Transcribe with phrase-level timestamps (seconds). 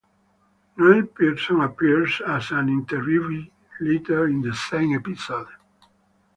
[0.77, 3.51] Noel Pearson appears as an interviewee
[3.81, 5.47] later in the same episode.